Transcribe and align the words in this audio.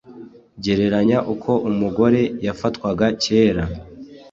Gereranya 0.63 1.17
uko 1.33 1.51
umugore 1.69 2.21
yafatwaga 2.45 3.05
kera 3.23 3.63